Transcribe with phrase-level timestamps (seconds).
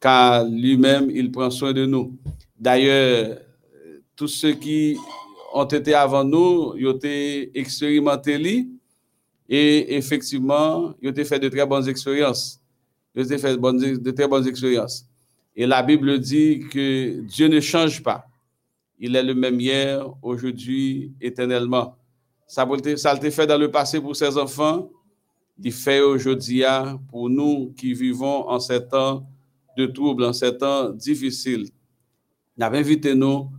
[0.00, 2.16] car lui-même, il prend soin de nous.
[2.58, 3.38] D'ailleurs,
[4.16, 4.96] tous ceux qui
[5.52, 8.66] ont été avant nous, ils ont été expérimentés
[9.48, 12.60] et effectivement, ils ont fait de très bonnes expériences.
[13.14, 15.06] Ils ont fait de très bonnes expériences.
[15.56, 18.24] Et la Bible dit que Dieu ne change pas.
[18.98, 21.96] Il est le même hier, aujourd'hui, éternellement.
[22.46, 24.90] Ça a été fait dans le passé pour ses enfants,
[25.62, 26.62] il fait aujourd'hui
[27.08, 29.26] pour nous qui vivons en ces temps
[29.76, 31.68] de troubles, en ces temps difficiles.
[32.56, 33.50] Nous invité nous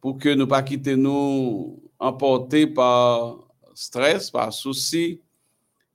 [0.00, 3.38] pour que nous pas quitter nous emportés par
[3.74, 5.20] stress, par souci,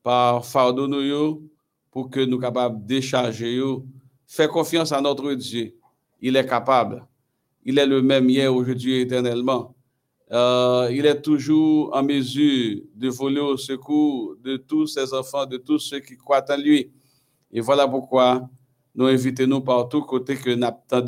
[0.03, 0.88] par fardeau
[1.91, 3.61] pour que nous soyons capables de décharger.
[4.27, 5.75] Fais confiance à notre Dieu.
[6.21, 7.05] Il est capable.
[7.63, 9.75] Il est le même hier, aujourd'hui, éternellement.
[10.31, 15.57] Euh, il est toujours en mesure de voler au secours de tous ses enfants, de
[15.57, 16.91] tous ceux qui croient en lui.
[17.52, 18.47] Et voilà pourquoi
[18.93, 20.52] nous invitons-nous par tous côtés que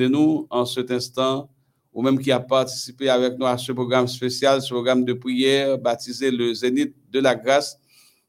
[0.07, 1.49] nous en cet instant,
[1.93, 5.77] ou même qui a participé avec nous à ce programme spécial, ce programme de prière
[5.77, 7.77] baptisé le Zénith de la grâce,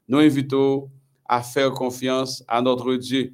[0.06, 0.90] nous invitons
[1.24, 3.32] à faire confiance à notre Dieu.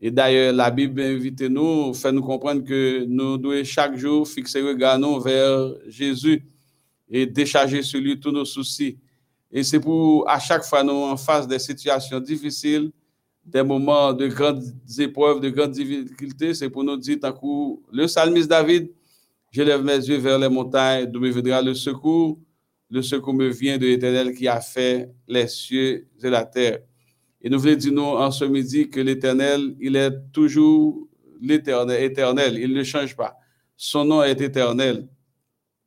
[0.00, 4.60] Et d'ailleurs, la Bible invite nous, fait nous comprendre que nous devons chaque jour fixer
[4.60, 6.44] le regard vers Jésus
[7.08, 8.98] et décharger sur lui tous nos soucis.
[9.50, 12.90] Et c'est pour, à chaque fois, nous en face des situations difficiles,
[13.44, 14.64] des moments de grandes
[14.98, 18.90] épreuves, de grandes difficultés, c'est pour nous dire, tant coup, le psalmiste David,
[19.50, 22.38] je lève mes yeux vers les montagnes, d'où me viendra le secours.
[22.88, 26.78] Le secours me vient de l'Éternel qui a fait les cieux et la terre.
[27.42, 31.08] Et nous voulons dire, nous, en ce midi, que l'Éternel, il est toujours
[31.40, 33.36] l'Éternel, éternel, il ne change pas.
[33.76, 35.08] Son nom est éternel.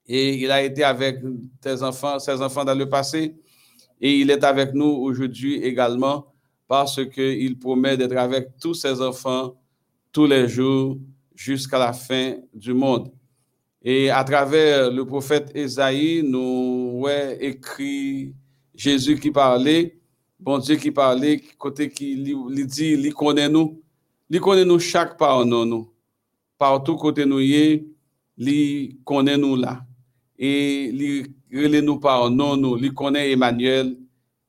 [0.08, 1.20] Et il a été avec
[1.62, 3.36] tes enfants, ses enfants dans le passé.
[4.00, 6.28] Et il est avec nous aujourd'hui également
[6.68, 9.56] parce qu'il promet d'être avec tous ses enfants
[10.12, 10.98] tous les jours
[11.36, 13.12] jusqu'à la fin du monde.
[13.82, 18.34] Et à travers le prophète Esaïe, nous ouais, écrit
[18.74, 20.00] Jésus qui parlait,
[20.40, 23.82] bon Dieu qui parlait, côté qui lui dit, il connaît nous,
[24.30, 25.92] il connaît nous chaque part nous.
[26.58, 27.86] Partout côté nous y
[28.38, 29.86] il connaît nous là
[30.38, 30.86] et
[31.52, 33.98] il nous par nom nous, il connaît Emmanuel,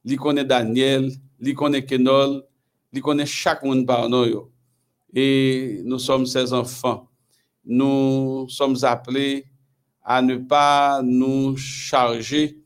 [0.04, 1.10] il connaît Daniel,
[1.41, 2.42] il connaît Kenol,
[2.92, 4.50] il connaît chaque monde par nous.
[5.14, 7.08] Et nous sommes ses enfants.
[7.64, 9.47] Nous sommes appelés
[10.02, 12.58] à ne pas nous charger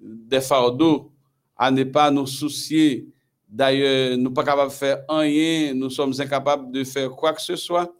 [0.00, 1.12] des fardeaux,
[1.56, 3.06] à ne pas nous soucier.
[3.48, 7.56] D'ailleurs, nous pas capables de faire rien, nous sommes incapables de faire quoi que ce
[7.56, 7.92] soit.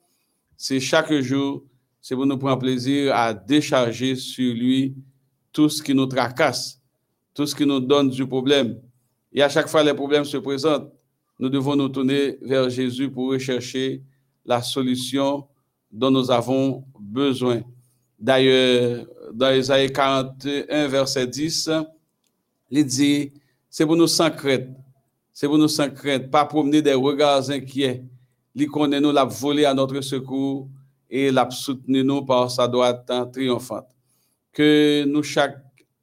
[0.57, 1.65] C'est chaque jour
[2.01, 4.95] c'est pour nous prendre plaisir à décharger sur lui
[5.53, 6.81] tout ce qui nous tracasse,
[7.35, 8.81] tout ce qui nous donne du problème.
[9.33, 10.91] Et à chaque fois les problèmes se présentent,
[11.39, 14.03] nous devons nous tourner vers Jésus pour rechercher
[14.45, 15.47] la solution
[15.91, 17.63] dont nous avons besoin.
[18.19, 21.71] D'ailleurs, dans Isaïe 41, verset 10,
[22.71, 23.33] il dit,
[23.69, 24.69] c'est pour nous sans crainte,
[25.33, 28.05] c'est pour nous sans crainte, pas promener des regards inquiets.
[28.55, 30.69] Il connaît nous la voler à notre secours
[31.11, 33.89] et l'a soutenu nous par sa droite triomphante.
[34.53, 35.59] Que nous, chaque,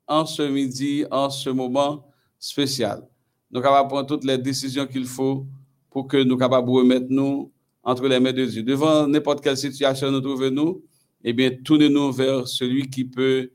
[0.05, 2.05] en ce midi, en ce moment
[2.37, 3.07] spécial,
[3.49, 5.45] nous capables prendre toutes les décisions qu'il faut
[5.89, 7.51] pour que nous capables remettre nous
[7.83, 8.63] entre les mains de Dieu.
[8.63, 10.83] Devant n'importe quelle situation nous trouvons-nous,
[11.23, 13.49] eh bien, tournez-nous vers celui qui peut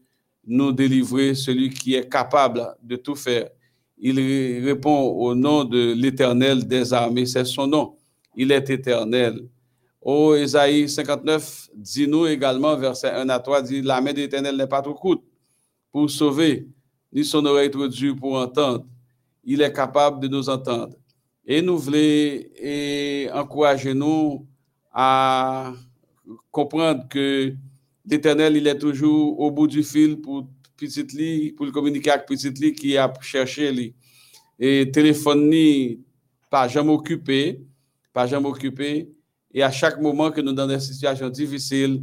[0.47, 3.49] nous délivrer, celui qui est capable de tout faire.
[3.99, 4.19] Il
[4.65, 7.95] répond au nom de l'Éternel des armées, c'est son nom.
[8.35, 9.47] Il est éternel.
[10.05, 14.67] Ô Isaïe 59, dis-nous également, verset 1 à 3, dit La main de l'Éternel n'est
[14.67, 15.23] pas trop courte
[15.93, 16.67] pour sauver,
[17.13, 18.85] ni son oreille trop dure pour entendre.
[19.45, 20.97] Il est capable de nous entendre.
[21.47, 24.45] Et nous voulons et encourager nous
[24.93, 25.73] à
[26.51, 27.55] comprendre que
[28.05, 32.51] l'Éternel, il est toujours au bout du fil pour petit lit, pour communiquer avec petit
[32.51, 33.95] lit qui a cherché lui.
[34.59, 35.49] Et téléphone
[36.51, 37.63] pas jamais occupé,
[38.13, 39.09] pas jamais occupé.
[39.55, 42.03] Et à chaque moment que nous dans des situations difficiles,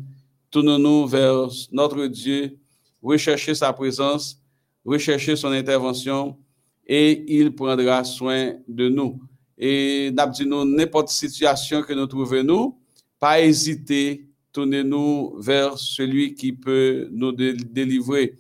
[0.51, 2.57] tournons-nous vers notre Dieu,
[3.01, 4.39] rechercher sa présence,
[4.85, 6.37] rechercher son intervention,
[6.85, 9.21] et il prendra soin de nous.
[9.57, 10.11] Et
[10.45, 12.75] nous n'importe situation que nous trouvons,
[13.19, 18.35] pas hésiter, tournez-nous vers celui qui peut nous délivrer.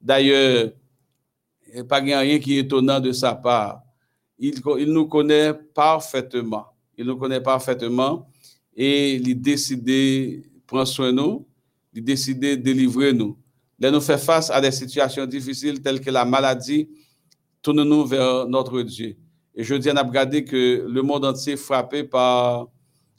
[0.00, 0.70] D'ailleurs,
[1.72, 3.82] il n'y pas rien qui est étonnant de sa part.
[4.38, 4.54] Il
[4.86, 6.66] nous connaît parfaitement.
[6.96, 8.28] Il nous connaît parfaitement
[8.76, 11.46] et il décider prendre soin de nous,
[11.92, 13.36] il décider délivrer nous.
[13.78, 16.88] Là, nous faire face à des situations difficiles telles que la maladie,
[17.62, 19.16] tournons-nous vers notre Dieu.
[19.54, 22.68] Et je dis à regardé que le monde entier est frappé par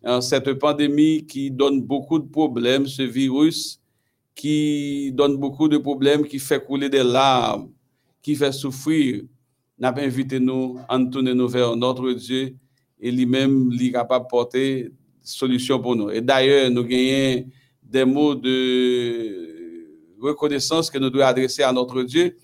[0.03, 3.79] hein, cette pandémie qui donne beaucoup de problèmes, ce virus
[4.35, 7.69] qui donne beaucoup de problèmes, qui fait couler des larmes,
[8.21, 9.23] qui fait souffrir,
[9.79, 12.55] n'a pas invité nous à tourner nous vers notre Dieu
[12.99, 14.91] et lui-même, est capable de porter
[15.27, 16.09] solution pour nous.
[16.09, 17.45] Et d'ailleurs, nous gagnons
[17.83, 19.45] des mots de
[20.19, 22.37] reconnaissance que nous devons adresser à notre Dieu.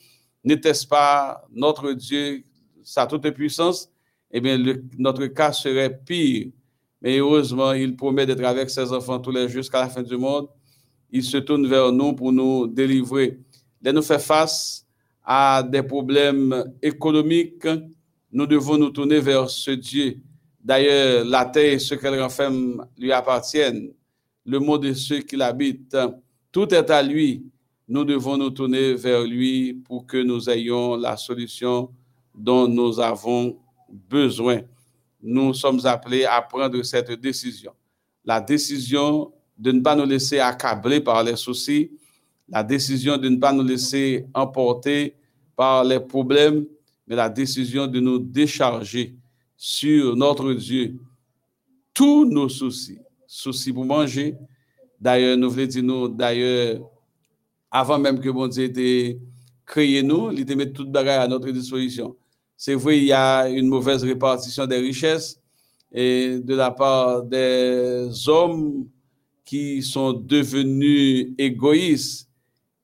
[0.44, 2.44] N'était-ce pas notre Dieu,
[2.84, 3.90] sa toute puissance?
[4.32, 4.58] Eh bien,
[4.98, 6.52] notre cas serait pire.
[7.02, 10.18] Mais heureusement, il promet d'être avec ses enfants tous les jours jusqu'à la fin du
[10.18, 10.48] monde.
[11.10, 13.40] Il se tourne vers nous pour nous délivrer.
[13.84, 14.86] Il nous fait face
[15.24, 17.68] à des problèmes économiques.
[18.32, 20.22] Nous devons nous tourner vers ce Dieu.
[20.64, 23.92] D'ailleurs, la terre et ce qu'elle renferme lui appartiennent.
[24.46, 25.98] Le monde de ceux qui l'habitent.
[26.52, 27.44] Tout est à lui.
[27.88, 31.90] Nous devons nous tourner vers lui pour que nous ayons la solution
[32.34, 33.58] dont nous avons
[33.90, 34.62] besoin.
[35.22, 37.74] Nous sommes appelés à prendre cette décision.
[38.24, 41.92] La décision de ne pas nous laisser accabler par les soucis,
[42.48, 45.16] la décision de ne pas nous laisser emporter
[45.56, 46.66] par les problèmes,
[47.08, 49.16] mais la décision de nous décharger
[49.64, 50.96] sur notre Dieu
[51.94, 52.98] tous nos soucis.
[53.28, 54.36] Soucis pour manger.
[55.00, 56.80] D'ailleurs, nous voulons dire, nous, d'ailleurs,
[57.70, 59.20] avant même que mon Dieu ait
[59.64, 62.16] créé nous, il était mis toute bagarre à notre disposition.
[62.58, 65.40] C'est vrai, il y a une mauvaise répartition des richesses
[65.92, 68.88] et de la part des hommes
[69.46, 72.28] qui sont devenus égoïstes,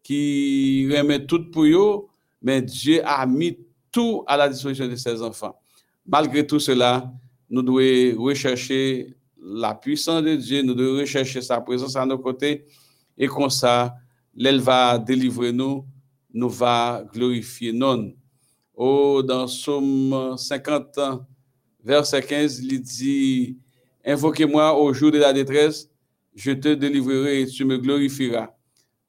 [0.04, 2.06] qui remettent tout pour eux,
[2.40, 3.58] mais Dieu a mis
[3.92, 5.60] tout à la disposition de ses enfants.
[6.08, 7.12] Malgré tout cela,
[7.50, 12.66] nous devons rechercher la puissance de Dieu, nous devons rechercher sa présence à nos côtés,
[13.18, 13.94] et comme ça,
[14.34, 15.86] l'elle va délivrer nous,
[16.34, 18.14] nous va glorifier non.
[18.74, 21.00] Oh, dans Somme 50,
[21.84, 23.58] verset 15, il dit,
[24.06, 25.90] Invoquez-moi au jour de la détresse,
[26.34, 28.50] je te délivrerai et tu me glorifieras.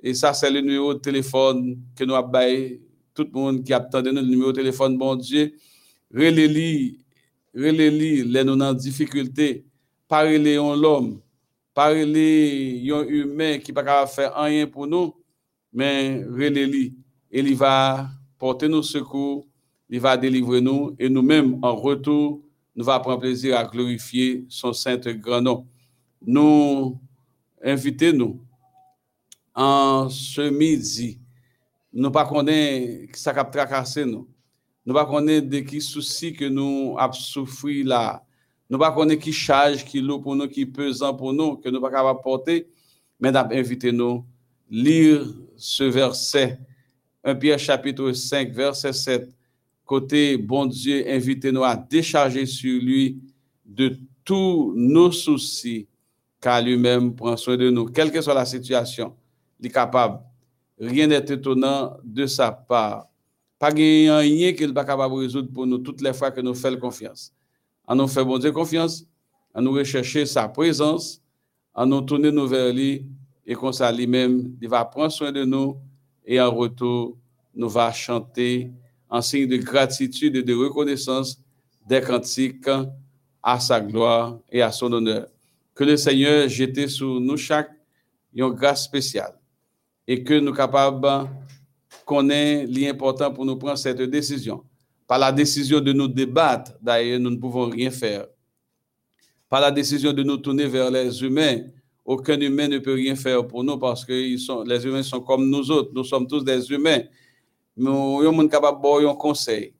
[0.01, 2.79] Et ça, c'est le numéro de téléphone que nous avons
[3.15, 5.53] tout le monde qui attend le numéro de téléphone, bon Dieu,
[6.13, 6.99] releli,
[7.55, 9.65] releli, les nous en difficulté,
[10.07, 11.21] parler l'homme,
[11.75, 15.15] parler un humain qui pas faire rien pour nous,
[15.73, 16.95] mais releli,
[17.31, 18.09] il va
[18.39, 19.47] porter nos secours,
[19.89, 22.43] il va délivrer nous, et nous-mêmes, en retour,
[22.75, 25.67] nous allons prendre plaisir à glorifier son saint grand nom.
[26.25, 26.99] Nous
[27.63, 28.41] invitez-nous
[29.55, 31.19] en ce midi,
[31.93, 34.05] nous ne connaissons pas ça a tracassé.
[34.89, 38.25] Nous ne connaissons pas de qui souci que nous avons souffert là.
[38.71, 41.69] Nous ne connaissons pas qui charge, qui lourd pour nous, qui pesant pour nous, que
[41.69, 42.67] nous ne pouvons pas porter.
[43.21, 44.25] Mais nous invité nous
[44.71, 45.27] lire
[45.59, 46.59] ce verset,
[47.23, 49.29] 1 Pierre chapitre 5, verset 7.
[49.85, 53.21] Côté bon Dieu, invitez-nous à décharger sur lui
[53.67, 53.95] de
[54.25, 55.87] tous nos soucis,
[56.41, 59.15] car lui-même prend soin de nous, quelle que soit la situation.
[59.61, 60.21] Il est capable.
[60.81, 63.09] Rien n'est étonnant de sa part.
[63.59, 66.79] Pas rien qu'il pas capable de résoudre pour nous toutes les fois que nous faisons
[66.79, 67.33] confiance.
[67.87, 69.05] À nous faire bon confiance,
[69.53, 71.21] à nous rechercher sa présence,
[71.75, 73.07] à nous tourner nous vers lui
[73.45, 75.77] et comme ça lui-même, il va prendre soin de nous
[76.25, 77.17] et en retour,
[77.55, 78.71] nous va chanter
[79.09, 81.41] en signe de gratitude et de reconnaissance
[81.89, 82.69] des cantiques
[83.43, 85.27] à sa gloire et à son honneur.
[85.75, 87.71] Que le Seigneur jette sur nous chaque
[88.35, 89.35] une grâce spéciale
[90.07, 91.29] et que nous capables
[92.09, 94.65] connaît l'important pour nous prendre cette décision.
[95.07, 98.27] Par la décision de nous débattre, d'ailleurs, nous ne pouvons rien faire.
[99.47, 101.59] Par la décision de nous tourner vers les humains,
[102.07, 105.21] aucun humain ne peut rien faire pour nous parce que ils sont, les humains sont
[105.21, 105.91] comme nous autres.
[105.95, 107.03] Nous sommes tous des humains.
[107.77, 109.75] Nous sommes capables de un conseil.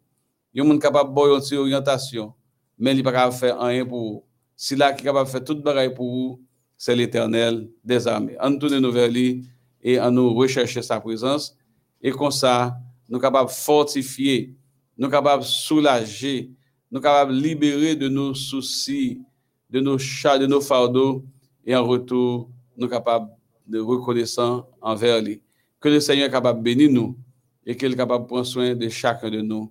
[0.55, 2.35] Nous sommes capables de une orientation.
[2.79, 4.25] Mais il n'est pas faire rien pour vous.
[4.55, 6.43] Si là qui est capable de faire tout pareil pour vous,
[6.77, 8.37] c'est l'éternel des armées.
[8.39, 9.47] En nous vers lui
[9.83, 11.58] et en nous rechercher sa présence
[12.01, 12.77] et comme ça,
[13.09, 14.55] nous sommes capables de fortifier,
[14.97, 16.51] nous de soulager,
[16.91, 19.21] nous sommes capables de libérer de nos soucis,
[19.69, 21.25] de nos chats, de nos fardeaux,
[21.65, 23.31] et en retour, nous sommes capables
[23.67, 25.43] de reconnaissance envers lui.
[25.81, 27.17] Que le Seigneur est capable de bénir nous
[27.65, 29.71] et qu'il est capable de prendre soin de chacun de nous.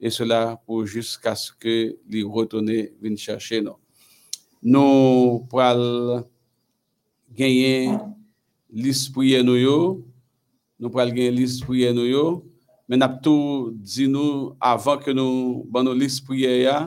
[0.00, 3.76] Et cela pour jusqu'à ce que les retourner viennent chercher nous.
[4.62, 5.46] Nous
[7.36, 7.90] gagner
[8.70, 10.04] l'esprit nous
[10.84, 12.26] nou pral gen lis priye nou yo,
[12.84, 16.82] men ap tou di nou avan ke nou ban nou lis priye ya,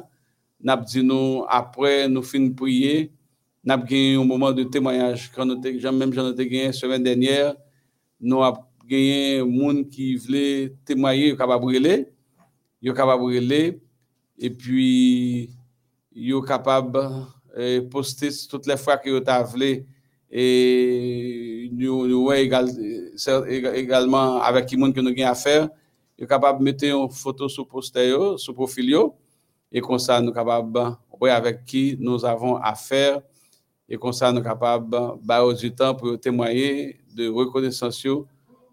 [0.61, 3.07] nap di nou apre nou fin priye,
[3.65, 6.69] nap gen yon mouman de temayaj, kan nou te, jan menm jan nou te gen
[6.77, 7.55] semen denyer,
[8.21, 10.45] nou ap gen moun ki vle
[10.87, 12.05] temaye yo kapab rele,
[12.77, 13.79] yo kapab rele,
[14.37, 15.49] e pi
[16.13, 16.93] yo kapab
[17.57, 19.79] eh, poste tout le fwa ki yo ta vle,
[20.29, 20.45] e
[21.73, 22.69] nou, nou wè egal,
[23.47, 25.69] également avec qui monde que nous avons à faire,
[26.19, 28.95] êtes capable de mettre une photo sur poster, sur profil,
[29.71, 33.21] et comme ça, nous sommes capables de avec qui nous avons affaire,
[33.89, 38.05] et comme ça, nous sommes capables de du temps pour témoigner de reconnaissance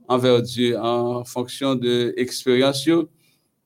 [0.07, 2.89] envers Dieu en fonction de l'expérience,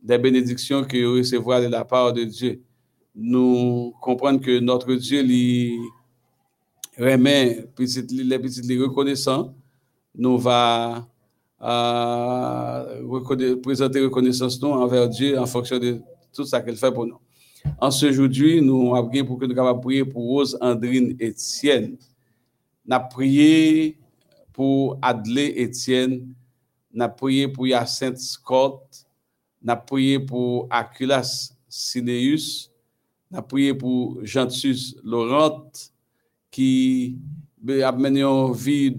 [0.00, 2.62] des bénédictions que vous recevez de la part de Dieu.
[3.14, 5.76] Nous comprenons que notre Dieu lui
[6.96, 9.54] remet les petites reconnaissants.
[10.14, 11.06] Nous va
[11.62, 16.00] euh, présenter reconnaissance envers Dieu en fonction de
[16.32, 17.18] tout ça qu'elle fait pour nous.
[17.80, 21.96] En ce jour-là, nous avons pour que nous puissions prier pour Rose Andrine Etienne.
[22.86, 23.98] Nous avons prié
[24.52, 26.34] pour Adlé Etienne.
[26.92, 28.82] Nous avons prié pour Yacinthe Scott.
[29.62, 32.70] Nous avons prié pour Aculas Sineus.
[33.30, 35.70] Nous avons prié pour Jantus Laurent
[36.50, 37.18] qui
[37.82, 38.96] a mené une vie,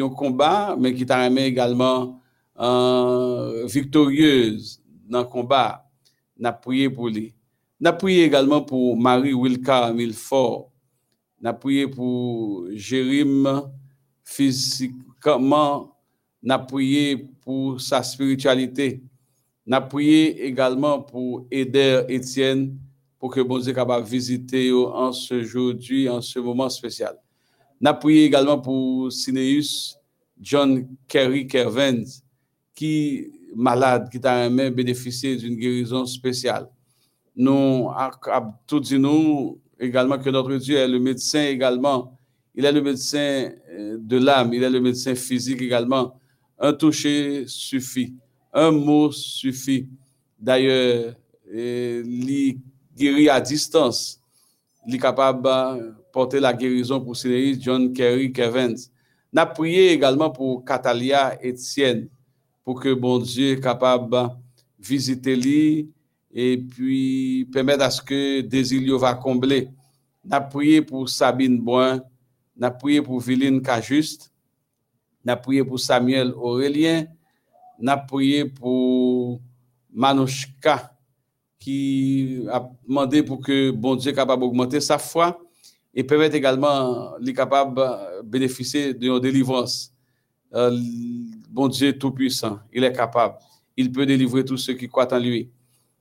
[0.00, 2.20] un combat, mais qui t'a également
[2.58, 5.84] euh, victorieuse dans le combat.
[6.42, 7.34] Avons prié pour lui.
[7.84, 10.70] Avons prié également pour Marie Wilka Milfort.
[11.44, 13.70] Avons prié pour Jérim
[14.24, 15.96] physiquement.
[16.48, 19.02] Avons prié pour sa spiritualité.
[19.70, 22.78] Avons prié également pour Eder Etienne
[23.18, 25.74] pour que bon Dieu capable en ce jour,
[26.10, 27.16] en ce moment spécial.
[27.84, 29.96] Avons prié également pour Sineus
[30.40, 32.22] John Kerry Kervens,
[32.74, 36.68] qui malade, qui a bénéficié d'une guérison spéciale.
[37.36, 42.16] Nous avons tout dit nous également que notre Dieu est le médecin également.
[42.54, 46.20] Il est le médecin euh, de l'âme, il est le médecin physique également.
[46.58, 48.14] Un toucher suffit,
[48.52, 49.88] un mot suffit.
[50.38, 51.14] D'ailleurs,
[51.52, 52.58] euh, il
[52.96, 54.20] guérit à distance.
[54.86, 58.76] Il est capable de porter la guérison pour Cédric John Kerry Kevins.
[59.32, 62.08] Nous prié également pour Catalia Etienne,
[62.64, 64.28] pour que bon Dieu capable de
[64.78, 65.90] visiter lui
[66.32, 69.70] et puis permettre à ce que Désilio va combler.
[70.24, 72.02] Nous prié pour Sabine Boin,
[72.56, 74.30] nous prié pour Viline Cajuste,
[75.24, 77.06] nous prié pour Samuel Aurélien,
[77.78, 79.40] nous prié pour
[79.92, 80.94] Manouchka,
[81.58, 85.38] qui a demandé pour que bon Dieu soit capable d'augmenter sa foi
[85.94, 89.92] et permettre également les capable de bénéficier de délivrance.
[90.54, 90.76] Euh,
[91.50, 93.36] bon Dieu tout-puissant, il est capable.
[93.76, 95.50] Il peut délivrer tous ceux qui croient en lui.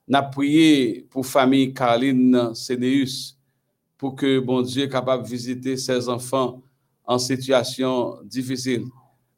[0.07, 3.37] N'a prié pour famille Caroline Sénéus
[3.97, 6.61] pour que bon Dieu soit capable de visiter ses enfants
[7.05, 8.83] en situation difficile.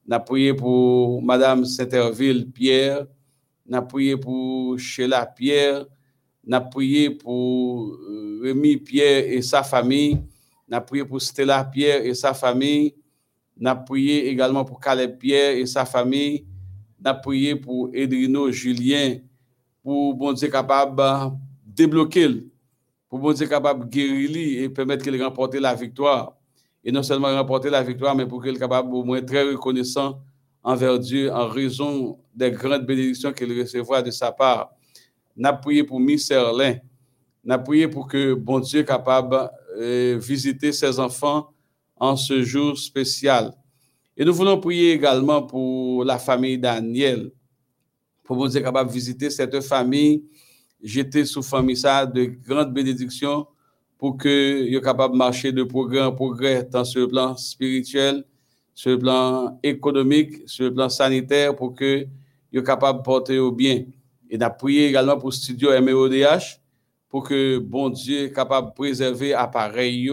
[0.08, 3.06] N'a prié pour Madame Saint-Herville Pierre.
[3.66, 5.86] N'a prié pour Sheila Pierre.
[6.46, 10.22] N'a prié pour euh, Rémi Pierre et sa famille.
[10.74, 12.96] N'a prié pour Stella Pierre et sa famille.
[13.56, 16.48] N'a prié également pour Caleb Pierre et sa famille.
[17.00, 19.20] N'a prié pour Edrino Julien
[19.84, 22.48] pour bon Dieu capable de débloquer,
[23.08, 26.36] pour bon Dieu capable de guérir et permettre qu'il remporte la victoire.
[26.84, 30.22] Et non seulement remporter la victoire, mais pour qu'il soit capable au moins très reconnaissant
[30.64, 34.72] envers Dieu en raison des grandes bénédictions qu'il recevra de sa part.
[35.38, 36.78] N'a prié pour Miss Serlin.
[37.44, 39.52] N'a prié pour que bon Dieu capable
[40.20, 41.50] visiter ses enfants
[41.96, 43.54] en ce jour spécial.
[44.16, 47.32] Et nous voulons prier également pour la famille Daniel,
[48.24, 50.24] pour bon Dieu capable de visiter cette famille,
[50.84, 53.48] jeter sous famille ça de grandes bénédictions
[53.98, 58.26] pour que soient capable de marcher de progrès en progrès, sur le plan spirituel,
[58.76, 62.06] sur le plan économique, sur le plan sanitaire, pour que
[62.52, 63.86] soient capable de porter au bien.
[64.30, 66.60] Et d'appuyer également pour Studio MEODH,
[67.14, 70.10] pour que bon Dieu soit capable de préserver l'appareil,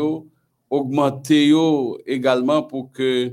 [0.69, 1.51] augmenter
[2.05, 3.33] également pour que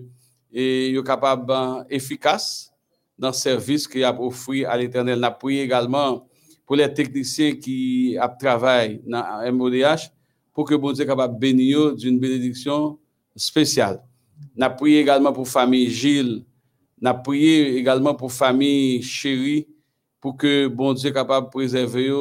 [0.53, 2.71] soient capable efficace
[3.19, 5.19] dans le service qu'il a offert à l'Éternel.
[5.19, 6.25] N'a prié également
[6.65, 10.13] pour les techniciens qui travaillent dans MODH
[10.53, 12.97] pour que bon Dieu soit capable bénir d'une bénédiction
[13.35, 14.01] spéciale.
[14.55, 16.45] N'a prié également pour famille Gilles.
[17.01, 19.67] N'a prié également pour famille Chérie
[20.21, 22.13] pour que bon Dieu capable préserver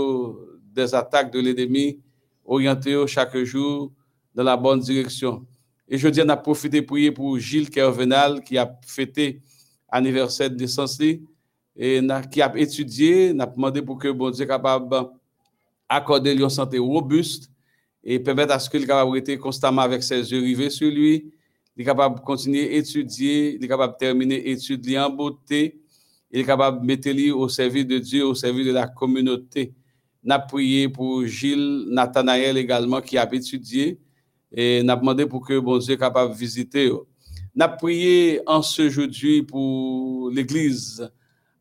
[0.77, 1.99] des attaques de l'ennemi,
[2.45, 3.91] orienter chaque jour
[4.35, 5.45] dans la bonne direction.
[5.89, 9.41] Et je dis, on a profité de prier pour Gilles Kervenal qui a fêté
[9.89, 15.09] anniversaire de naissance et qui a étudié, n'a demandé pour que bon Dieu capable
[15.89, 17.51] d'accorder une santé robuste
[18.03, 21.33] et permettre à ce qu'il capable rester constamment avec ses yeux rivés sur lui,
[21.77, 25.79] il est capable de continuer à étudier, il est capable de terminer études en beauté,
[26.31, 29.75] il est capable de mettre lui au service de Dieu, au service de la communauté.
[30.27, 34.01] N'a prié pour Gilles Nathanaël également qui a étudié,
[34.53, 36.91] Et n'a demandé pour que bon Dieu capable de visiter.
[37.55, 41.09] N'a prié en ce jeudi pour l'église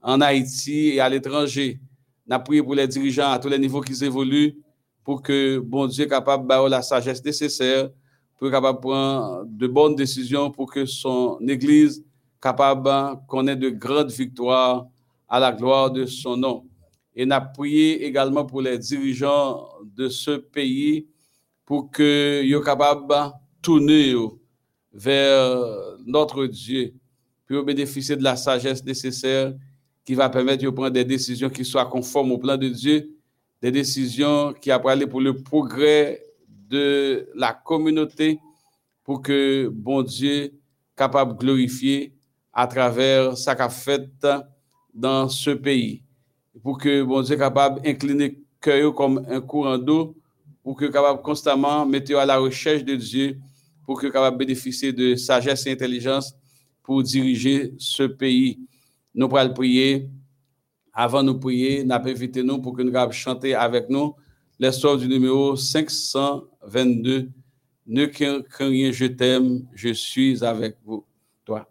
[0.01, 1.79] en Haïti et à l'étranger.
[2.25, 4.55] N'a prié pour les dirigeants à tous les niveaux qui évoluent
[5.03, 7.91] pour que bon Dieu capable de la sagesse nécessaire
[8.39, 12.03] pour capable prendre de bonnes décisions pour que son église
[12.41, 14.87] capable connaître de grandes victoires
[15.29, 16.65] à la gloire de son nom.
[17.15, 21.07] Et n'a prié également pour les dirigeants de ce pays
[21.65, 23.31] pour que soient capables de
[23.61, 24.13] tourner
[24.93, 26.93] vers notre Dieu
[27.47, 29.53] pour bénéficier de la sagesse nécessaire
[30.03, 33.09] qui va permettre de prendre des décisions qui soient conformes au plan de Dieu,
[33.61, 38.39] des décisions qui aller pour le progrès de la communauté,
[39.03, 40.53] pour que bon Dieu
[40.95, 42.13] capable de glorifier
[42.53, 44.09] à travers sa qu'a fait
[44.93, 46.04] dans ce pays.
[46.63, 50.15] Pour que bon Dieu capable d'incliner cœur comme un courant d'eau
[50.65, 53.37] pour que capable constamment mettre à la recherche de Dieu,
[53.85, 56.33] pour que capable bénéficier de sagesse et intelligence
[56.81, 58.59] pour diriger ce pays.
[59.13, 60.09] Nous pourrons prier.
[60.91, 64.15] Avant de prier, nous invité nous pour que nous puissions chanter avec nous
[64.57, 67.29] l'histoire du numéro 522.
[67.85, 68.05] Ne
[68.39, 71.05] craignez, je t'aime, je suis avec vous.
[71.45, 71.69] Toi.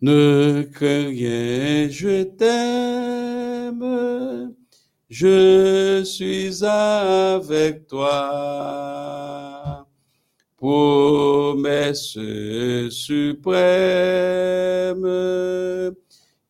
[0.00, 3.09] Ne craignez, je t'aime,
[5.10, 9.84] je suis avec toi.
[10.56, 12.16] Promesse
[12.90, 13.58] suprême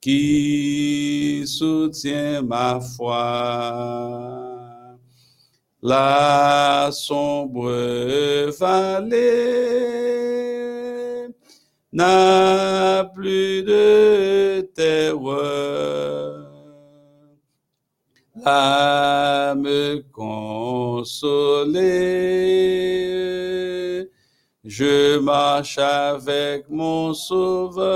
[0.01, 4.59] qui soutient ma foi.
[5.83, 9.71] La sombre vallée
[11.93, 16.40] n'a plus de terreur
[18.45, 21.81] à me consoler.
[24.65, 27.91] Je marche avec mon sauveur.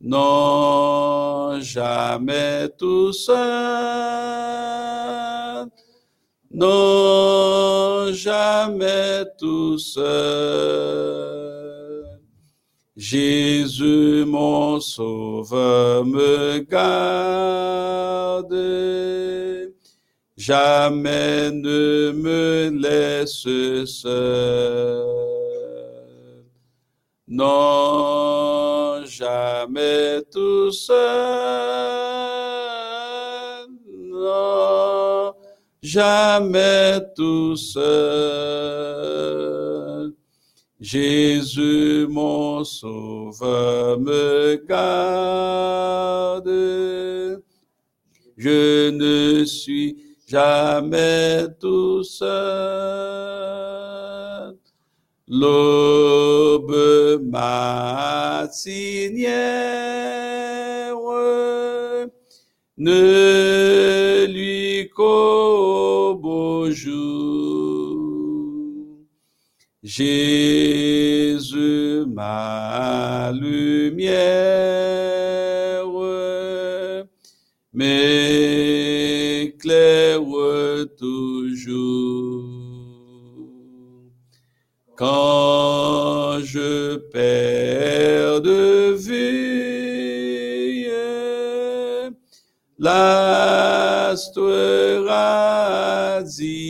[0.00, 3.36] Non, jamais tout seul.
[6.52, 11.35] Non, jamais tout seul.
[12.96, 18.54] Jésus, mon sauveur, me garde,
[20.34, 23.46] jamais ne me laisse
[23.84, 25.04] seul.
[27.28, 30.96] Non, jamais tout seul.
[34.10, 35.34] Non,
[35.82, 38.96] jamais tout seul.
[40.80, 46.50] Jésus, mon sauveur, me garde.
[48.36, 52.26] Je ne suis jamais tout seul.
[55.28, 56.76] L'aube
[57.22, 58.96] matinière
[62.78, 66.70] ne lui qu'au beau
[69.86, 71.54] Jésus,
[72.08, 74.16] ma lumière,
[77.72, 78.56] m'éclaire
[80.98, 82.50] toujours.
[84.96, 89.56] Quand je perds de vue
[92.80, 94.42] l'astre
[95.06, 96.65] radieux,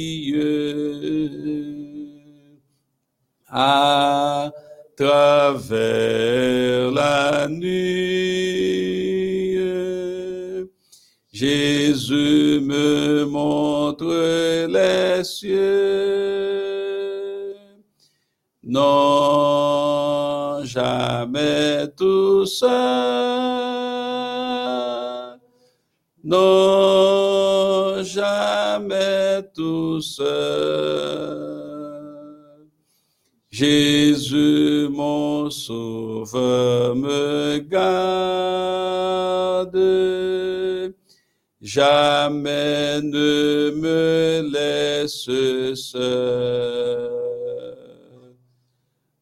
[3.59, 4.53] à
[4.99, 8.77] travers la nuit.
[11.33, 15.57] Jésus me montre les cieux.
[18.63, 22.71] Non, jamais tout seul.
[26.25, 31.46] Non, jamais tout seul.
[33.59, 38.13] Jésus, mon sauveur, me garde,
[41.63, 45.31] jamais ne me laisse
[45.81, 47.11] seul.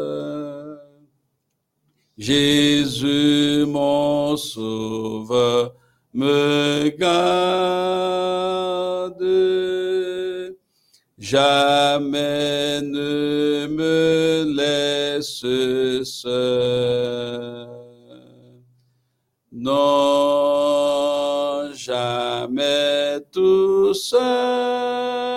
[2.18, 5.74] Jésus, mon sauveur,
[6.12, 7.30] me garde.
[11.18, 15.46] Jamais ne me laisse
[16.04, 17.68] seul.
[19.52, 19.80] Non,
[21.74, 25.29] jamais tout seul.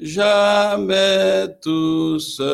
[0.00, 2.50] Jamais tout seul.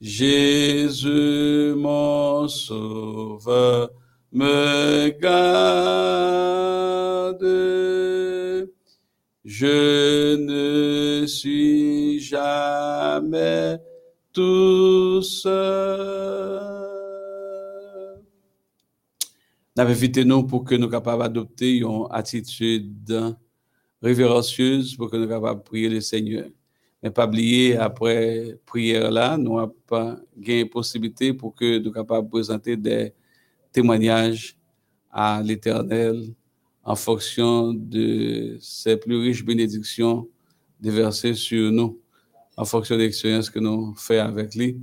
[0.00, 3.90] Jésus, mon sauveur,
[4.32, 5.98] me garde.
[9.44, 13.78] Je ne suis jamais
[14.32, 16.68] tout seul.
[19.76, 23.36] N'invitez-nous pour que nous capables d'adopter une attitude
[24.02, 26.46] révérencieuse pour que nous capables de prier le Seigneur.
[27.02, 32.26] Mais pas oublier, après prière là, nous n'avons pas gagné possibilité pour que nous capables
[32.26, 33.12] de présenter des
[33.72, 34.56] témoignages
[35.10, 36.34] à l'Éternel
[36.82, 40.28] en fonction de ses plus riches bénédictions
[40.80, 42.00] déversées sur nous,
[42.56, 44.78] en fonction de l'expérience que nous faisons avec lui,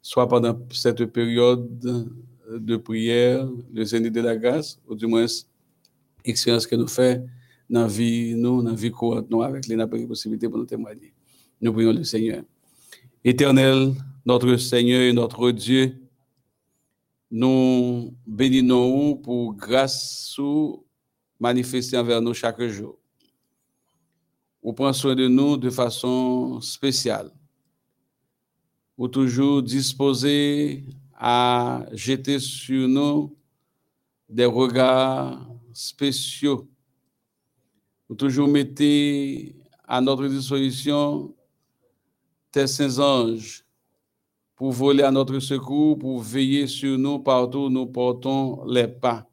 [0.00, 1.68] soit pendant cette période
[2.50, 5.26] de prière, le Zénith de la grâce, ou du moins
[6.24, 7.26] l'expérience que nous faisons
[7.68, 11.12] nous, dans la vie courante, nous, avec les possibilités pour nous témoigner.
[11.60, 12.42] Nous prions le Seigneur.
[13.24, 15.96] Éternel, notre Seigneur et notre Dieu,
[17.30, 20.84] nous bénissons pour grâce sous
[21.40, 22.98] manifestée envers nous chaque jour.
[24.62, 27.30] Vous prenez soin de nous de façon spéciale.
[28.96, 33.36] Vous toujours disposé à jeter sur nous
[34.28, 36.68] des regards spéciaux.
[38.16, 41.34] Toujours mettez à notre disposition
[42.50, 43.64] tes saints anges
[44.54, 49.28] pour voler à notre secours, pour veiller sur nous partout où nous portons les pas.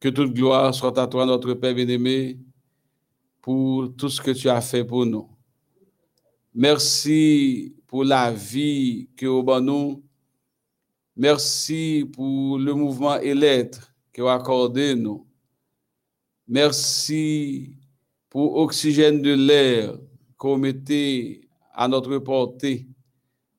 [0.00, 2.38] Que toute gloire soit à toi, notre Père bien-aimé,
[3.40, 5.28] pour tout ce que tu as fait pour nous.
[6.54, 10.02] Merci pour la vie que au nous.
[11.16, 15.26] Merci pour le mouvement et l'être que accordé nous.
[16.52, 17.76] Merci
[18.28, 19.96] pour l'oxygène de l'air
[20.36, 22.88] qu'on mettait à notre portée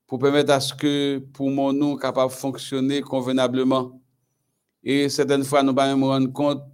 [0.05, 4.01] pour permettre à ce que pour mon nous capable de fonctionner convenablement.
[4.83, 6.65] Et certaines fois, nous allons nous rendre compte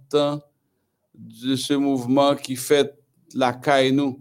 [1.14, 2.92] de ce mouvement qui fait
[3.32, 4.20] la caille nous.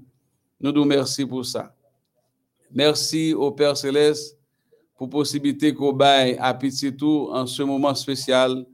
[0.62, 1.76] Nous nous merci pour ça.
[2.72, 4.38] Merci au Père Céleste
[4.96, 8.68] pour possibilité qu'on baille à petit en ce moment spécial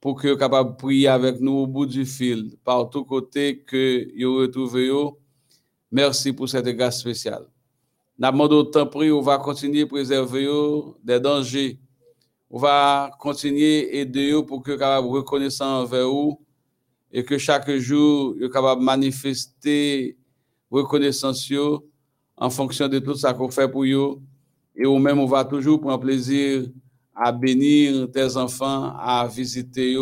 [0.00, 4.36] pour que capable prier avec nous au bout du fil, par tous côtés que vous
[4.36, 4.90] retrouvez.
[5.90, 7.46] Merci pour cette grâce spéciale.
[8.18, 10.48] Nous demandons autant prier, on va continuer à préserver
[11.02, 11.78] des dangers.
[12.50, 16.40] On va continuer à aider pour que capable reconnaissant envers vous
[17.10, 20.16] et que chaque jour, vous capable manifester
[20.70, 21.50] reconnaissance
[22.36, 24.22] en fonction de tout ce qu'on fait pour vous.
[24.76, 26.64] Et vous même, on va toujours prendre plaisir
[27.20, 29.96] à bénir tes enfants, à visiter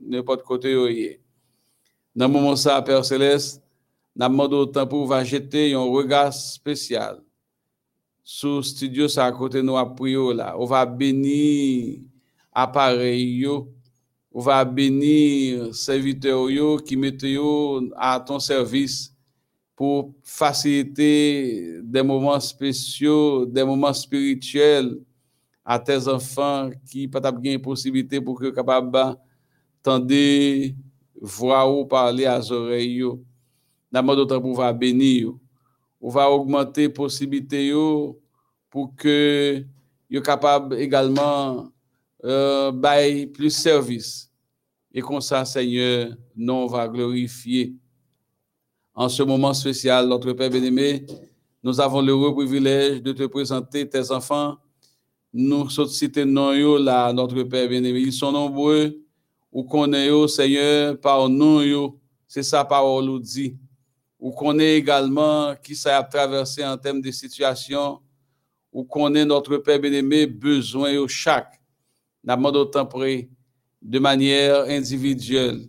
[0.00, 0.88] n'importe côté où.
[2.14, 3.62] Dans le moment ça, Père Céleste,
[4.16, 7.20] nous demandons autant pour va jeter un regard spécial
[8.24, 9.94] sous studio ça à côté nous à
[10.34, 10.56] là.
[10.58, 11.98] On va bénir
[12.52, 13.46] appareil.
[14.32, 17.24] On va bénir serviteurs yo qui mettent
[17.96, 19.14] à ton service
[19.76, 24.98] pour faciliter des moments spéciaux, des moments spirituels
[25.68, 29.16] à tes enfants qui pas bien possibilité pour que capable
[29.82, 30.14] tendre
[31.20, 33.20] voir ou parler à oreilles yo.
[33.90, 35.32] D'abord d'autant pour va bénir
[36.00, 37.72] on va augmenter possibilité
[38.70, 39.64] pour que
[40.08, 41.68] yo capable également
[42.24, 44.30] euh, plus service
[44.94, 47.74] et comme ça Seigneur nous va glorifier
[48.94, 51.04] en ce moment spécial notre Père bien-aimé
[51.60, 54.58] nous avons l'heureux privilège de te présenter tes enfants
[55.38, 58.00] nous sollicitons non là notre Père bien-aimé.
[58.00, 59.02] Ils sont nombreux.
[59.52, 63.56] Ou connaissons Seigneur par nous c'est sa parole nous dit.
[64.18, 68.00] Ou connaît également qui ça a traversé en termes de situation,
[68.72, 71.60] ou connaît notre Père bien-aimé besoin au chaque,
[72.24, 73.28] n'a autant près,
[73.80, 75.68] de manière individuelle,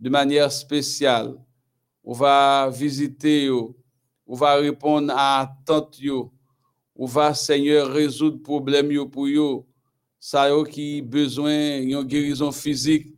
[0.00, 1.34] de manière spéciale.
[2.02, 5.88] On va visiter, on va répondre à tant
[6.96, 9.66] on va, Seigneur, résoudre problème pour yo.
[10.20, 13.14] Ça qui besoin d'une guérison physique,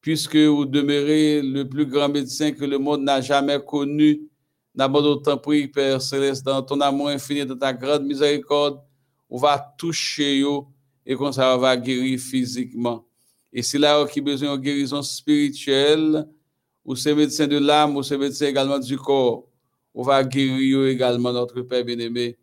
[0.00, 4.22] puisque vous demeurez le plus grand médecin que le monde n'a jamais connu.
[4.74, 8.80] D'abord, autant prie, Père Céleste, dans ton amour infini, dans ta grande miséricorde,
[9.28, 10.68] on va toucher yo
[11.04, 13.04] et comme ça, va guérir physiquement.
[13.50, 16.26] Et c'est là qui besoin de guérison spirituelle,
[16.84, 19.46] ou c'est médecin de l'âme, ou c'est médecin également du corps.
[19.94, 22.36] On va guérir également notre Père bien-aimé.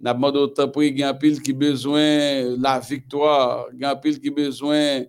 [0.00, 5.02] D'abord, autant prie, il y pile qui besoin la victoire, il y pile qui besoin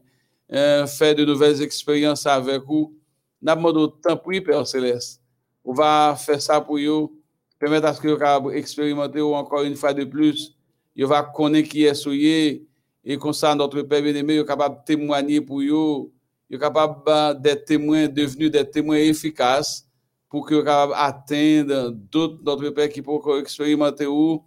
[0.51, 2.95] euh, faire de nouvelles expériences avec vous.
[3.41, 5.21] N'a pas temps pour Père Céleste.
[5.63, 7.15] On va faire ça pour vous,
[7.59, 10.55] permettre à ce que vous expérimenter encore une fois de plus.
[10.97, 12.67] Vous va connaître qui est souillé
[13.03, 16.11] et comme ça, notre Père bien-aimé est capable de témoigner pour vous.
[16.49, 19.87] Est capable d'être témoin, devenir des témoins efficaces
[20.29, 24.43] pour que vous capable atteindre d'autres, notre Père, qui peuvent expérimenter vous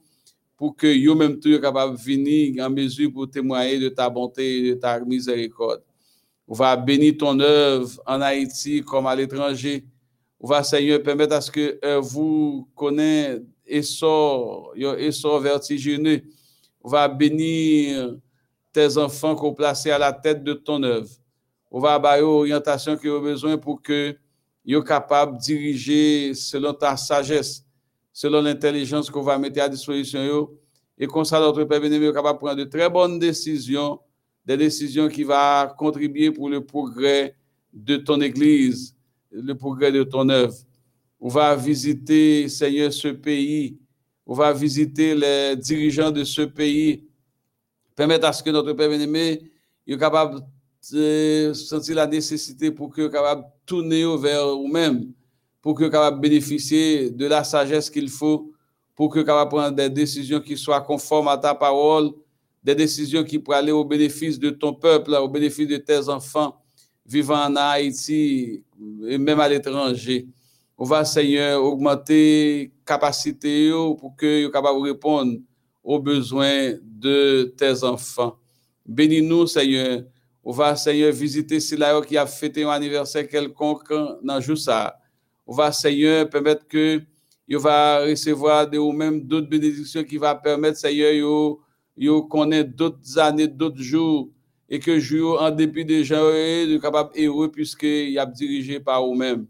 [0.63, 4.69] pour que vous-même, tout capable de venir en mesure pour témoigner de ta bonté et
[4.69, 5.83] de ta miséricorde.
[6.47, 9.85] On va bénir ton œuvre en Haïti comme à l'étranger.
[10.39, 16.23] On va, Seigneur, permettre à ce que euh, vous connaissez essor, essor vertigineux.
[16.81, 18.15] On va bénir
[18.73, 21.11] tes enfants qu'on placé à la tête de ton œuvre.
[21.73, 24.17] On va avoir l'orientation qu'ils ont besoin pour que
[24.65, 27.65] soient capables de diriger selon ta sagesse,
[28.13, 30.51] selon l'intelligence qu'on va mettre à disposition.
[30.99, 33.99] Et comme ça, notre Père bien-aimé capable de prendre de très bonnes décisions
[34.45, 37.37] des décisions qui vont contribuer pour le progrès
[37.73, 38.95] de ton Église,
[39.31, 40.55] le progrès de ton œuvre.
[41.21, 43.79] On va visiter, Seigneur, ce pays.
[44.27, 47.05] On va visiter les dirigeants de ce pays.
[47.95, 49.51] Permettre à ce que notre Père bien-aimé
[49.87, 50.41] soit capable
[50.91, 55.13] de sentir la nécessité pour soit capable de tourner vers vous-même,
[55.63, 58.53] pour soit capable bénéficier de la sagesse qu'il faut,
[58.95, 62.11] pour soit capable prendre des décisions qui soient conformes à ta parole
[62.63, 66.57] des décisions qui pourraient aller au bénéfice de ton peuple, au bénéfice de tes enfants
[67.05, 68.63] vivant en Haïti
[69.09, 70.29] et même à l'étranger.
[70.79, 75.39] On va, Seigneur, augmenter capacité pour que soient capables de répondre
[75.83, 78.37] aux besoins de tes enfants.
[78.87, 80.03] Bénis-nous, Seigneur.
[80.45, 84.97] On va, Seigneur, visiter Silayo qui a fêté un anniversaire quelconque dans ça.
[85.47, 87.01] On va, Seigneur, permettre que
[87.49, 91.59] il va recevoir de ou même d'autres bénédictions qui va permettre, Seigneur,
[91.97, 94.31] yo connaît d'autres années, d'autres jours,
[94.69, 99.47] et que jour, en dépit des gens, de capable heureux puisqu'il a dirigé par vous-même.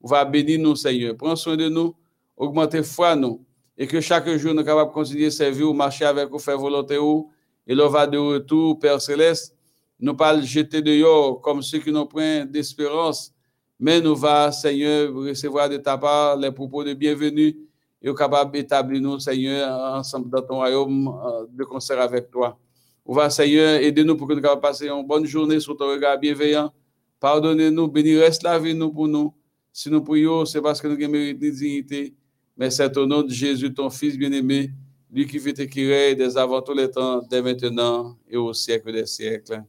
[0.00, 1.16] On va bénir nous, Seigneur.
[1.16, 1.94] Prends soin de nous,
[2.36, 3.44] augmentez foi nous,
[3.76, 6.58] et que chaque jour, nous capable de continuer à servir ou marcher avec vous, faire
[6.58, 7.30] volonté ou,
[7.66, 9.54] et l'on va de retour, Père Céleste,
[10.00, 13.32] nous pas le jeter dehors comme ceux qui n'ont point d'espérance,
[13.82, 17.56] mais nous va, Seigneur, recevoir de ta part les propos de bienvenue
[18.00, 22.56] et capable d'établir nous, Seigneur, ensemble dans ton royaume euh, de concert avec toi.
[23.04, 26.16] On va, Seigneur, aider-nous pour que nous puissions passer une bonne journée sous ton regard
[26.16, 26.72] bienveillant.
[27.18, 29.34] Pardonnez-nous, bénis, reste la vie nous pour nous.
[29.72, 32.14] Si nous prions, c'est parce que nous mérité dignité.
[32.56, 34.70] Mais c'est au nom de Jésus, ton Fils bien-aimé,
[35.10, 38.52] lui qui vit et qui règne des avant tous les temps, dès maintenant et au
[38.52, 39.64] siècle des siècles.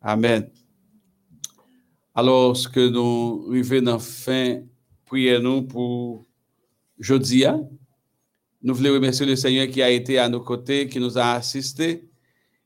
[0.00, 0.48] Amen.
[2.20, 4.62] Alors, ce que nous arrivons dans fin,
[5.06, 6.26] priez-nous pour
[6.98, 7.56] Jodia,
[8.60, 12.08] nous voulons remercier le Seigneur qui a été à nos côtés, qui nous a assistés.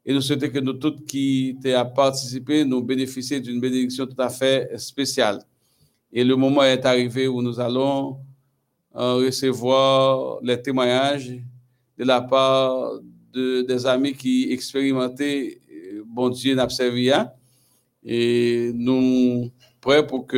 [0.07, 4.31] Et nous souhaitons que nous tous qui à participé, nous bénéficions d'une bénédiction tout à
[4.31, 5.41] fait spéciale.
[6.11, 8.21] Et le moment est arrivé où nous allons
[8.97, 11.29] euh, recevoir les témoignages
[11.99, 12.93] de la part
[13.31, 17.11] de, des amis qui expérimentaient euh, bon Dieu n'a servi
[18.05, 20.37] et nous prêts pour que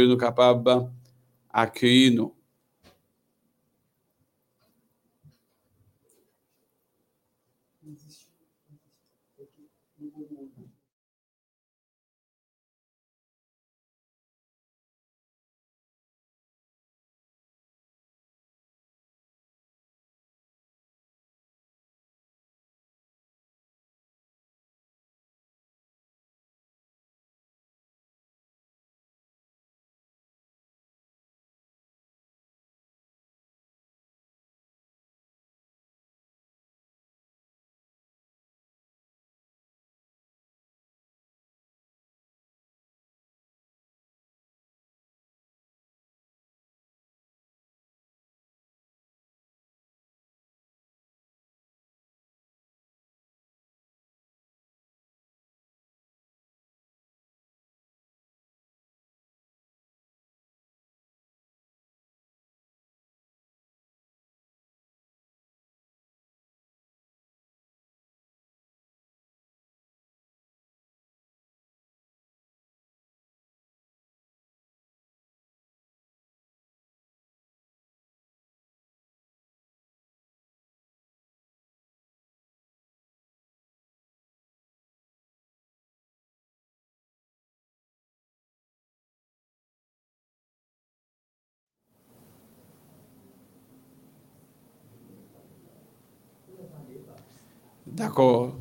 [97.94, 98.57] D'accord.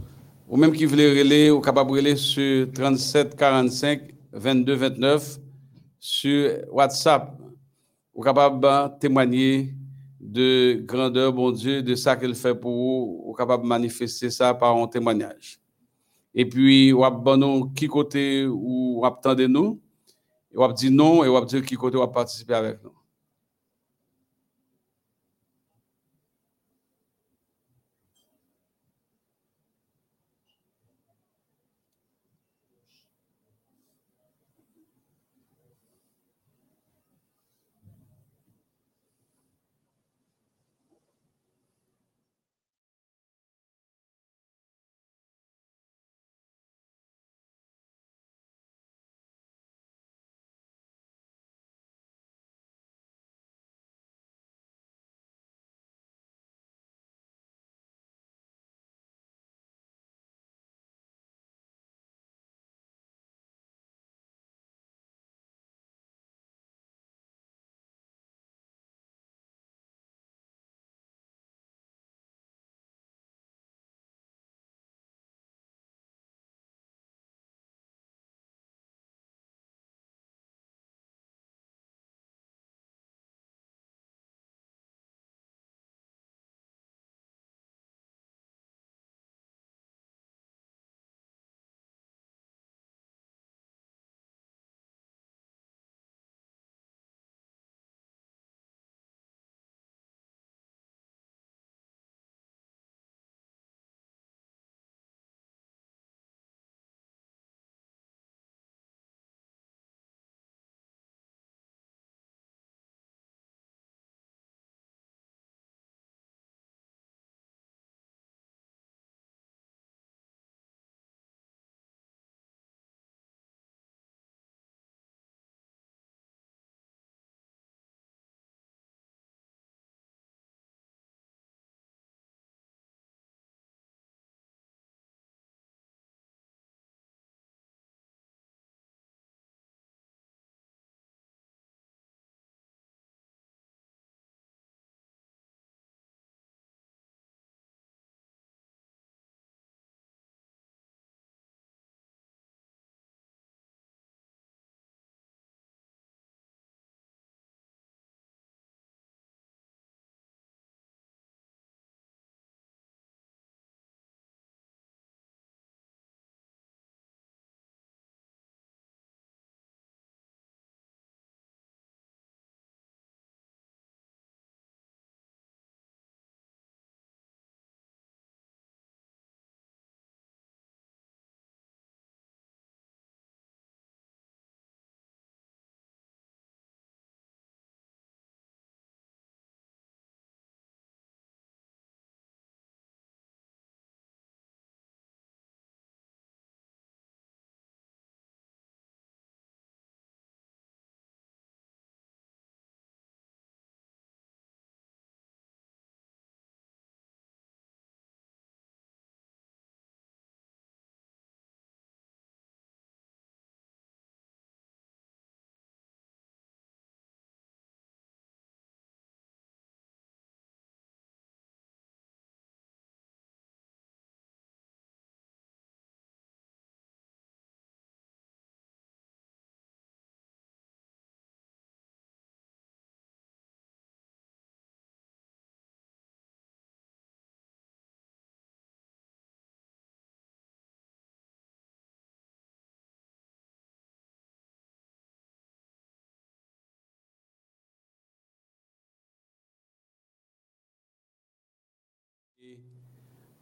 [0.48, 5.39] Ou même qui voulait relayer, ou capable de relayer sur 37 45 22 29
[6.00, 7.36] sur WhatsApp.
[8.13, 9.74] Ou capable de témoigner
[10.19, 14.54] de grandeur, bon Dieu, de ça qu'il fait pour vous, ou capable de manifester ça
[14.54, 15.60] par un témoignage.
[16.36, 19.82] Et puis, ou bon qui ou attendez nous,
[20.54, 22.91] ou dit non, et ou dire qui côté ou participer avec nous.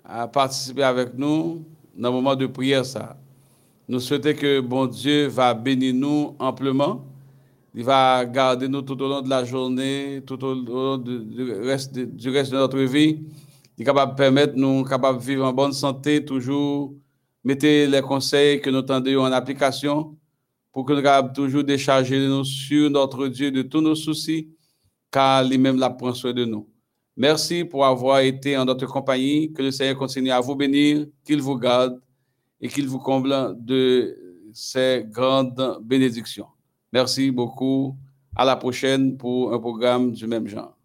[0.04, 1.64] À participer avec nous
[1.96, 2.86] dans le moment de prière.
[2.86, 3.18] Ça.
[3.88, 7.06] Nous souhaitons que bon Dieu va bénir nous amplement.
[7.74, 11.94] Il va garder nous tout au long de la journée, tout au long du, reste
[11.94, 13.24] de, notre vie.
[13.78, 16.94] Il est capable de permettre nous capables de vivre en bonne santé, toujours
[17.44, 20.16] mettez les conseils que nous entendons en application
[20.72, 24.50] pour que nous puissions toujours décharger nous sur notre Dieu de tous nos soucis,
[25.10, 26.71] car lui-même la prend de nous.
[27.18, 29.52] Merci pour avoir été en notre compagnie.
[29.54, 32.02] Que le Seigneur continue à vous bénir, qu'il vous garde
[32.60, 34.18] et qu'il vous comble de
[34.54, 36.48] ses grandes bénédictions.
[36.92, 37.96] Merci beaucoup.
[38.36, 40.78] À la prochaine pour un programme du même genre.